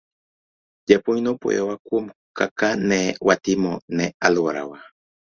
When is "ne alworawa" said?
3.97-4.79